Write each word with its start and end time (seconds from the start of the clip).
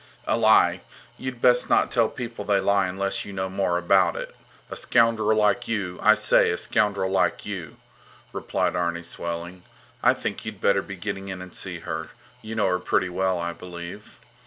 A 0.25 0.35
lie! 0.35 0.81
You'd 1.19 1.43
best 1.43 1.69
not 1.69 1.91
tell 1.91 2.09
people 2.09 2.43
they 2.43 2.59
lie 2.59 2.87
unless 2.87 3.23
you 3.23 3.33
know 3.33 3.51
more 3.51 3.77
about 3.77 4.15
it. 4.15 4.35
A 4.71 4.75
scoundrel 4.75 5.35
like 5.37 5.67
you, 5.67 5.99
I 6.01 6.15
say, 6.15 6.49
a 6.49 6.57
scoundrel 6.57 7.11
like 7.11 7.45
you! 7.45 7.77
replied 8.33 8.75
Arni, 8.75 9.03
swelling. 9.03 9.61
I 10.01 10.15
think 10.15 10.43
you'd 10.43 10.59
better 10.59 10.81
be 10.81 10.95
getting 10.95 11.27
in 11.27 11.39
and 11.39 11.53
see 11.53 11.81
her. 11.81 12.09
You 12.41 12.55
know 12.55 12.65
her 12.69 12.79
pretty 12.79 13.09
well, 13.09 13.37
I 13.37 13.53
believe. 13.53 14.19